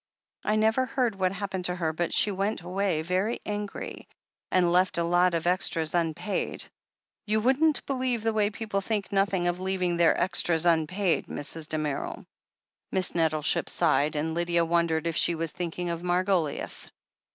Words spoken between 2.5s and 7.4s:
away very angry, and left a lot of extras unpaid. You